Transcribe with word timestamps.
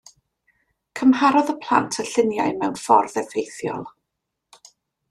Cymharodd 0.99 1.51
y 1.53 1.55
plant 1.67 1.99
y 2.05 2.07
lluniau 2.15 2.59
mewn 2.63 2.81
ffordd 2.87 3.21
effeithiol. 3.25 3.89